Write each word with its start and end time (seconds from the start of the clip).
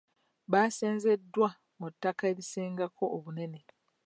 Baasenzeddwa 0.51 1.49
mu 1.79 1.87
ttaka 1.93 2.23
erisingako 2.31 3.03
obunene. 3.15 3.59